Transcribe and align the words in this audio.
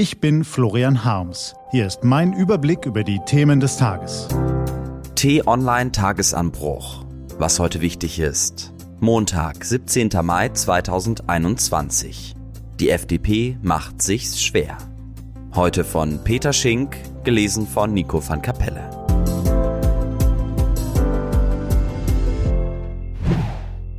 Ich 0.00 0.18
bin 0.18 0.44
Florian 0.44 1.04
Harms. 1.04 1.54
Hier 1.72 1.86
ist 1.86 2.04
mein 2.04 2.32
Überblick 2.32 2.86
über 2.86 3.04
die 3.04 3.20
Themen 3.26 3.60
des 3.60 3.76
Tages. 3.76 4.28
T-Online 5.14 5.92
Tagesanbruch. 5.92 7.04
Was 7.36 7.58
heute 7.58 7.82
wichtig 7.82 8.18
ist. 8.18 8.72
Montag, 8.98 9.62
17. 9.62 10.08
Mai 10.22 10.48
2021. 10.48 12.34
Die 12.80 12.88
FDP 12.88 13.58
macht 13.60 14.00
sich's 14.00 14.42
schwer. 14.42 14.78
Heute 15.54 15.84
von 15.84 16.24
Peter 16.24 16.54
Schink, 16.54 16.96
gelesen 17.22 17.66
von 17.66 17.92
Nico 17.92 18.26
van 18.26 18.40
Kapelle. 18.40 18.88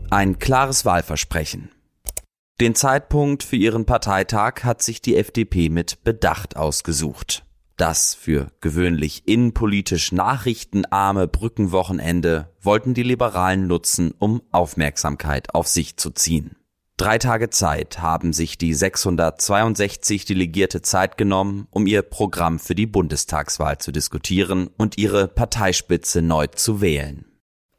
Ein 0.10 0.40
klares 0.40 0.84
Wahlversprechen. 0.84 1.70
Den 2.62 2.76
Zeitpunkt 2.76 3.42
für 3.42 3.56
ihren 3.56 3.88
Parteitag 3.88 4.64
hat 4.64 4.84
sich 4.84 5.02
die 5.02 5.18
FDP 5.18 5.70
mit 5.70 6.04
Bedacht 6.04 6.58
ausgesucht. 6.58 7.44
Das 7.76 8.14
für 8.14 8.52
gewöhnlich 8.62 9.28
innenpolitisch 9.28 10.12
nachrichtenarme 10.12 11.28
Brückenwochenende 11.28 12.52
wollten 12.62 12.94
die 12.94 13.02
Liberalen 13.02 13.66
nutzen, 13.66 14.14
um 14.20 14.44
Aufmerksamkeit 14.52 15.56
auf 15.56 15.68
sich 15.68 15.98
zu 15.98 16.12
ziehen. 16.12 16.56
Drei 16.98 17.18
Tage 17.18 17.50
Zeit 17.50 18.00
haben 18.00 18.32
sich 18.32 18.60
die 18.60 18.76
662 18.76 20.26
Delegierte 20.26 20.84
Zeit 20.84 21.18
genommen, 21.18 21.66
um 21.72 21.88
ihr 21.88 22.04
Programm 22.04 22.60
für 22.60 22.76
die 22.76 22.86
Bundestagswahl 22.86 23.80
zu 23.80 23.92
diskutieren 23.92 24.70
und 24.78 25.00
ihre 25.00 25.28
Parteispitze 25.28 26.22
neu 26.22 26.46
zu 26.46 26.80
wählen. 26.80 27.31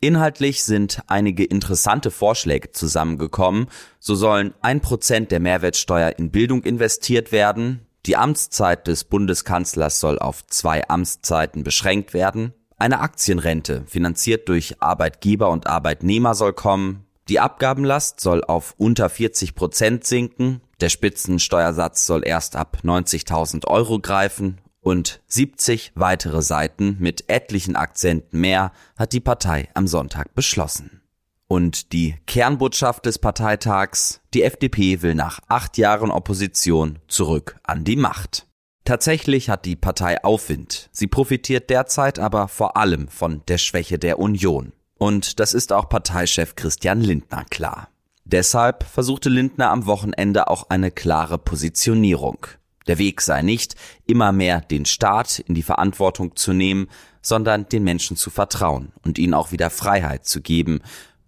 Inhaltlich 0.05 0.65
sind 0.65 1.01
einige 1.07 1.45
interessante 1.45 2.11
Vorschläge 2.11 2.73
zusammengekommen. 2.73 3.69
So 4.01 4.17
sollen 4.17 4.53
ein 4.61 4.81
Prozent 4.81 5.31
der 5.31 5.39
Mehrwertsteuer 5.39 6.19
in 6.19 6.33
Bildung 6.33 6.65
investiert 6.65 7.31
werden. 7.31 7.87
Die 8.07 8.17
Amtszeit 8.17 8.89
des 8.89 9.05
Bundeskanzlers 9.05 10.01
soll 10.01 10.19
auf 10.19 10.45
zwei 10.49 10.89
Amtszeiten 10.89 11.63
beschränkt 11.63 12.15
werden. 12.15 12.53
Eine 12.79 12.99
Aktienrente, 12.99 13.85
finanziert 13.87 14.49
durch 14.49 14.83
Arbeitgeber 14.83 15.51
und 15.51 15.69
Arbeitnehmer, 15.69 16.35
soll 16.35 16.53
kommen. 16.53 17.07
Die 17.29 17.39
Abgabenlast 17.39 18.19
soll 18.19 18.43
auf 18.43 18.75
unter 18.79 19.09
40 19.09 19.55
Prozent 19.55 20.05
sinken. 20.05 20.63
Der 20.81 20.89
Spitzensteuersatz 20.89 22.07
soll 22.07 22.27
erst 22.27 22.57
ab 22.57 22.79
90.000 22.83 23.69
Euro 23.69 24.01
greifen 24.01 24.59
und 24.83 25.23
70 25.29 25.93
weitere 25.95 26.43
Seiten 26.43 26.97
mit 26.99 27.31
etlichen 27.31 27.77
Akzenten 27.77 28.41
mehr 28.41 28.73
hat 28.99 29.13
die 29.13 29.21
Partei 29.21 29.69
am 29.75 29.87
Sonntag 29.87 30.35
beschlossen. 30.35 31.01
Und 31.49 31.93
die 31.93 32.17
Kernbotschaft 32.27 33.07
des 33.07 33.19
Parteitags, 33.19 34.21
die 34.35 34.43
FDP 34.43 35.03
will 35.03 35.15
nach 35.15 35.41
acht 35.49 35.79
Jahren 35.79 36.11
Opposition 36.11 36.99
zurück 37.09 37.57
an 37.63 37.85
die 37.85 37.97
Macht. 37.97 38.47
Tatsächlich 38.85 39.49
hat 39.49 39.65
die 39.65 39.77
Partei 39.77 40.25
Aufwind. 40.25 40.89
Sie 40.93 41.07
profitiert 41.07 41.71
derzeit 41.71 42.19
aber 42.19 42.49
vor 42.49 42.77
allem 42.77 43.07
von 43.09 43.43
der 43.47 43.59
Schwäche 43.59 43.99
der 43.99 44.19
Union. 44.19 44.73
Und 44.99 45.41
das 45.41 45.55
ist 45.55 45.73
auch 45.73 45.89
Parteichef 45.89 46.57
Christian 46.57 47.01
Lindner 47.01 47.45
klar. 47.51 47.89
Deshalb 48.25 48.85
versuchte 48.85 49.29
Lindner 49.29 49.71
am 49.71 49.87
Wochenende 49.87 50.49
auch 50.49 50.71
eine 50.71 50.91
klare 50.91 51.39
Positionierung. 51.39 52.47
Der 52.87 52.99
Weg 52.99 53.21
sei 53.21 53.43
nicht, 53.43 53.77
immer 54.07 54.33
mehr 54.33 54.61
den 54.61 54.85
Staat 54.85 55.39
in 55.39 55.55
die 55.55 55.63
Verantwortung 55.63 56.37
zu 56.37 56.53
nehmen, 56.53 56.89
sondern 57.21 57.69
den 57.69 57.85
Menschen 57.85 58.17
zu 58.17 58.31
vertrauen 58.31 58.93
und 59.05 59.19
ihnen 59.19 59.35
auch 59.35 59.53
wieder 59.53 59.71
Freiheit 59.71 60.27
zu 60.27 60.41
geben. 60.41 60.81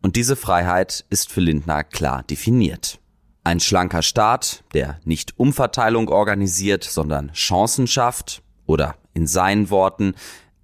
Und 0.02 0.16
diese 0.16 0.36
Freiheit 0.36 1.04
ist 1.10 1.30
für 1.30 1.40
Lindner 1.40 1.84
klar 1.84 2.22
definiert. 2.24 2.98
Ein 3.44 3.60
schlanker 3.60 4.02
Staat, 4.02 4.64
der 4.72 4.98
nicht 5.04 5.38
Umverteilung 5.38 6.08
organisiert, 6.08 6.82
sondern 6.84 7.32
Chancen 7.32 7.86
schafft, 7.86 8.42
oder 8.66 8.96
in 9.12 9.26
seinen 9.26 9.70
Worten, 9.70 10.14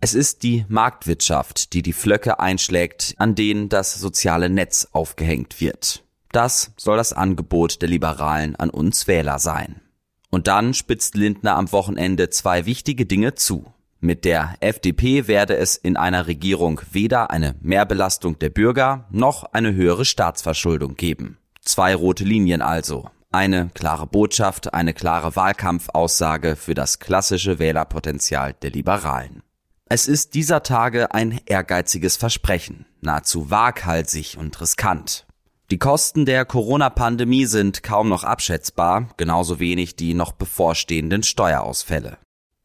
es 0.00 0.14
ist 0.14 0.42
die 0.42 0.64
Marktwirtschaft, 0.68 1.74
die 1.74 1.82
die 1.82 1.92
Flöcke 1.92 2.40
einschlägt, 2.40 3.14
an 3.18 3.34
denen 3.34 3.68
das 3.68 3.94
soziale 3.94 4.48
Netz 4.48 4.88
aufgehängt 4.92 5.60
wird. 5.60 6.04
Das 6.32 6.72
soll 6.78 6.96
das 6.96 7.12
Angebot 7.12 7.82
der 7.82 7.88
Liberalen 7.88 8.56
an 8.56 8.70
uns 8.70 9.06
Wähler 9.06 9.38
sein. 9.38 9.80
Und 10.30 10.46
dann 10.46 10.74
spitzt 10.74 11.16
Lindner 11.16 11.56
am 11.56 11.70
Wochenende 11.72 12.30
zwei 12.30 12.64
wichtige 12.66 13.04
Dinge 13.04 13.34
zu. 13.34 13.72
Mit 13.98 14.24
der 14.24 14.54
FDP 14.60 15.26
werde 15.26 15.56
es 15.56 15.76
in 15.76 15.96
einer 15.96 16.26
Regierung 16.26 16.80
weder 16.90 17.30
eine 17.30 17.54
Mehrbelastung 17.60 18.38
der 18.38 18.48
Bürger 18.48 19.06
noch 19.10 19.44
eine 19.52 19.74
höhere 19.74 20.06
Staatsverschuldung 20.06 20.96
geben. 20.96 21.36
Zwei 21.60 21.94
rote 21.94 22.24
Linien 22.24 22.62
also. 22.62 23.10
Eine 23.30 23.70
klare 23.74 24.06
Botschaft, 24.06 24.72
eine 24.72 24.94
klare 24.94 25.36
Wahlkampfaussage 25.36 26.56
für 26.56 26.74
das 26.74 26.98
klassische 26.98 27.58
Wählerpotenzial 27.58 28.54
der 28.54 28.70
Liberalen. 28.70 29.42
Es 29.84 30.08
ist 30.08 30.34
dieser 30.34 30.62
Tage 30.62 31.12
ein 31.12 31.40
ehrgeiziges 31.46 32.16
Versprechen, 32.16 32.86
nahezu 33.00 33.50
waghalsig 33.50 34.38
und 34.38 34.60
riskant. 34.60 35.26
Die 35.70 35.78
Kosten 35.78 36.26
der 36.26 36.44
Corona-Pandemie 36.44 37.46
sind 37.46 37.84
kaum 37.84 38.08
noch 38.08 38.24
abschätzbar, 38.24 39.08
genauso 39.16 39.60
wenig 39.60 39.94
die 39.94 40.14
noch 40.14 40.32
bevorstehenden 40.32 41.22
Steuerausfälle. 41.22 42.18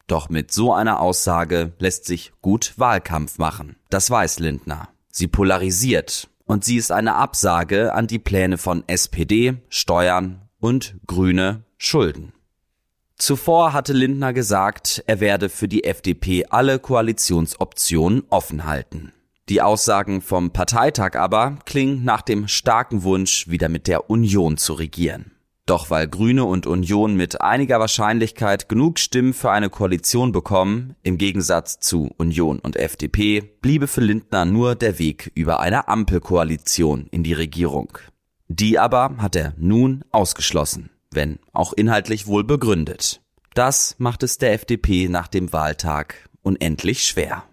Doch 0.08 0.28
mit 0.28 0.50
so 0.52 0.72
einer 0.72 0.98
Aussage 0.98 1.72
lässt 1.78 2.04
sich 2.04 2.32
gut 2.42 2.74
Wahlkampf 2.78 3.38
machen. 3.38 3.76
Das 3.90 4.10
weiß 4.10 4.40
Lindner. 4.40 4.88
Sie 5.08 5.28
polarisiert 5.28 6.28
und 6.46 6.64
sie 6.64 6.76
ist 6.76 6.90
eine 6.90 7.14
Absage 7.14 7.94
an 7.94 8.08
die 8.08 8.18
Pläne 8.18 8.58
von 8.58 8.82
SPD, 8.88 9.54
Steuern 9.68 10.42
und 10.58 10.96
Grüne 11.06 11.62
Schulden. 11.78 12.32
Zuvor 13.18 13.72
hatte 13.72 13.92
Lindner 13.92 14.32
gesagt, 14.32 15.04
er 15.06 15.20
werde 15.20 15.48
für 15.48 15.68
die 15.68 15.84
FDP 15.84 16.46
alle 16.50 16.80
Koalitionsoptionen 16.80 18.24
offen 18.30 18.64
halten. 18.64 19.12
Die 19.48 19.62
Aussagen 19.62 20.22
vom 20.22 20.50
Parteitag 20.50 21.14
aber 21.14 21.58
klingen 21.64 22.02
nach 22.02 22.22
dem 22.22 22.48
starken 22.48 23.04
Wunsch, 23.04 23.46
wieder 23.48 23.68
mit 23.68 23.86
der 23.86 24.10
Union 24.10 24.56
zu 24.56 24.72
regieren. 24.72 25.30
Doch 25.66 25.88
weil 25.88 26.08
Grüne 26.08 26.44
und 26.44 26.66
Union 26.66 27.14
mit 27.14 27.40
einiger 27.40 27.78
Wahrscheinlichkeit 27.78 28.68
genug 28.68 28.98
Stimmen 28.98 29.34
für 29.34 29.52
eine 29.52 29.70
Koalition 29.70 30.32
bekommen, 30.32 30.96
im 31.04 31.16
Gegensatz 31.16 31.78
zu 31.78 32.10
Union 32.16 32.58
und 32.58 32.76
FDP, 32.76 33.40
bliebe 33.40 33.86
für 33.86 34.00
Lindner 34.00 34.44
nur 34.44 34.74
der 34.74 34.98
Weg 34.98 35.30
über 35.34 35.60
eine 35.60 35.86
Ampelkoalition 35.86 37.06
in 37.12 37.22
die 37.22 37.32
Regierung. 37.32 37.98
Die 38.48 38.80
aber 38.80 39.16
hat 39.18 39.36
er 39.36 39.54
nun 39.56 40.04
ausgeschlossen, 40.10 40.90
wenn 41.12 41.38
auch 41.52 41.72
inhaltlich 41.72 42.26
wohl 42.26 42.42
begründet. 42.42 43.20
Das 43.54 43.94
macht 43.98 44.24
es 44.24 44.38
der 44.38 44.52
FDP 44.52 45.08
nach 45.08 45.28
dem 45.28 45.52
Wahltag 45.52 46.28
unendlich 46.42 47.04
schwer. 47.04 47.44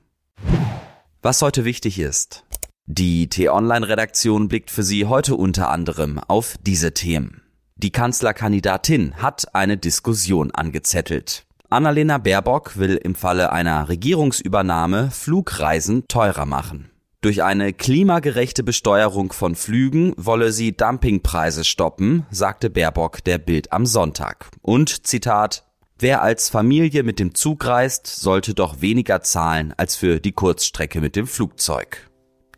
Was 1.26 1.42
heute 1.42 1.64
wichtig 1.64 2.00
ist. 2.00 2.44
Die 2.86 3.30
T-Online-Redaktion 3.30 4.50
blickt 4.50 4.70
für 4.70 4.84
Sie 4.84 5.06
heute 5.06 5.36
unter 5.36 5.70
anderem 5.70 6.20
auf 6.20 6.58
diese 6.62 6.94
Themen. 6.94 7.42
Die 7.78 7.92
Kanzlerkandidatin 7.92 9.16
hat 9.16 9.56
eine 9.56 9.78
Diskussion 9.78 10.52
angezettelt. 10.52 11.46
Annalena 11.70 12.18
Baerbock 12.18 12.78
will 12.78 12.98
im 12.98 13.16
Falle 13.16 13.54
einer 13.54 13.88
Regierungsübernahme 13.88 15.12
Flugreisen 15.12 16.10
teurer 16.10 16.46
machen. 16.46 16.90
Durch 17.22 17.42
eine 17.42 17.72
klimagerechte 17.72 18.62
Besteuerung 18.62 19.32
von 19.32 19.56
Flügen 19.56 20.14
wolle 20.18 20.52
sie 20.52 20.76
Dumpingpreise 20.76 21.64
stoppen, 21.64 22.26
sagte 22.32 22.70
Baerbock 22.70 23.24
der 23.24 23.38
Bild 23.38 23.72
am 23.72 23.86
Sonntag. 23.86 24.50
Und 24.62 25.08
Zitat 25.08 25.64
Wer 26.00 26.22
als 26.22 26.50
Familie 26.50 27.04
mit 27.04 27.20
dem 27.20 27.36
Zug 27.36 27.66
reist, 27.66 28.08
sollte 28.08 28.54
doch 28.54 28.82
weniger 28.82 29.22
zahlen 29.22 29.74
als 29.78 29.96
für 29.96 30.20
die 30.20 30.32
Kurzstrecke 30.32 31.00
mit 31.00 31.16
dem 31.16 31.28
Flugzeug. 31.28 32.10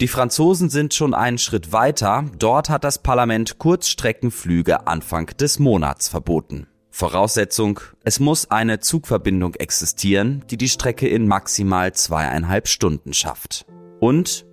Die 0.01 0.07
Franzosen 0.07 0.69
sind 0.69 0.93
schon 0.93 1.13
einen 1.13 1.37
Schritt 1.37 1.71
weiter. 1.71 2.25
Dort 2.37 2.69
hat 2.69 2.83
das 2.83 3.01
Parlament 3.01 3.59
Kurzstreckenflüge 3.59 4.87
Anfang 4.87 5.27
des 5.37 5.59
Monats 5.59 6.09
verboten. 6.09 6.67
Voraussetzung, 6.91 7.81
es 8.03 8.19
muss 8.19 8.51
eine 8.51 8.79
Zugverbindung 8.79 9.55
existieren, 9.55 10.43
die 10.49 10.57
die 10.57 10.69
Strecke 10.69 11.07
in 11.07 11.27
maximal 11.27 11.93
zweieinhalb 11.93 12.67
Stunden 12.67 13.13
schafft. 13.13 13.65
Und 13.99 14.45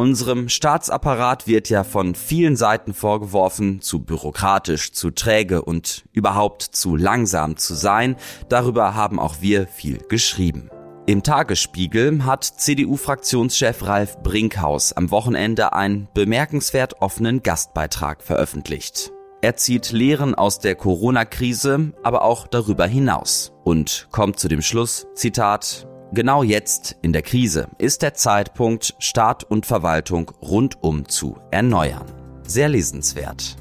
Unserem 0.00 0.48
Staatsapparat 0.48 1.48
wird 1.48 1.70
ja 1.70 1.82
von 1.82 2.14
vielen 2.14 2.54
Seiten 2.54 2.94
vorgeworfen, 2.94 3.80
zu 3.80 3.98
bürokratisch, 3.98 4.92
zu 4.92 5.10
träge 5.10 5.62
und 5.62 6.04
überhaupt 6.12 6.62
zu 6.62 6.94
langsam 6.94 7.56
zu 7.56 7.74
sein. 7.74 8.14
Darüber 8.48 8.94
haben 8.94 9.18
auch 9.18 9.40
wir 9.40 9.66
viel 9.66 9.98
geschrieben. 10.08 10.70
Im 11.06 11.24
Tagesspiegel 11.24 12.24
hat 12.24 12.44
CDU-Fraktionschef 12.44 13.84
Ralf 13.84 14.22
Brinkhaus 14.22 14.92
am 14.92 15.10
Wochenende 15.10 15.72
einen 15.72 16.06
bemerkenswert 16.14 17.02
offenen 17.02 17.42
Gastbeitrag 17.42 18.22
veröffentlicht. 18.22 19.10
Er 19.40 19.56
zieht 19.56 19.90
Lehren 19.90 20.36
aus 20.36 20.60
der 20.60 20.76
Corona-Krise, 20.76 21.92
aber 22.04 22.22
auch 22.22 22.46
darüber 22.46 22.86
hinaus 22.86 23.52
und 23.64 24.06
kommt 24.12 24.38
zu 24.38 24.46
dem 24.46 24.62
Schluss, 24.62 25.08
Zitat, 25.14 25.88
Genau 26.12 26.42
jetzt, 26.42 26.96
in 27.02 27.12
der 27.12 27.20
Krise, 27.20 27.68
ist 27.76 28.00
der 28.00 28.14
Zeitpunkt, 28.14 28.94
Staat 28.98 29.44
und 29.44 29.66
Verwaltung 29.66 30.30
rundum 30.40 31.06
zu 31.06 31.36
erneuern. 31.50 32.06
Sehr 32.44 32.70
lesenswert. 32.70 33.56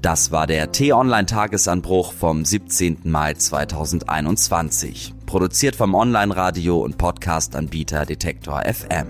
Das 0.00 0.32
war 0.32 0.46
der 0.46 0.72
T-Online-Tagesanbruch 0.72 2.14
vom 2.14 2.46
17. 2.46 3.00
Mai 3.04 3.34
2021. 3.34 5.12
Produziert 5.26 5.76
vom 5.76 5.94
Online-Radio 5.94 6.80
und 6.80 6.96
Podcast-Anbieter 6.96 8.06
Detektor 8.06 8.62
FM. 8.62 9.08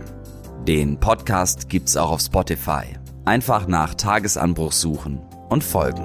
Den 0.66 0.98
Podcast 0.98 1.68
gibt's 1.68 1.96
auch 1.96 2.10
auf 2.10 2.20
Spotify. 2.20 2.82
Einfach 3.24 3.68
nach 3.68 3.94
Tagesanbruch 3.94 4.72
suchen 4.72 5.20
und 5.48 5.62
folgen. 5.62 6.04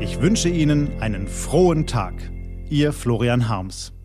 Ich 0.00 0.20
wünsche 0.20 0.50
Ihnen 0.50 1.00
einen 1.00 1.26
frohen 1.28 1.86
Tag. 1.86 2.14
Ihr 2.70 2.92
Florian 2.92 3.48
Harms. 3.48 3.97